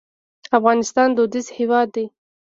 افغانستان 0.57 1.09
دودیز 1.17 1.47
هېواد 1.57 1.87
دی. 1.95 2.05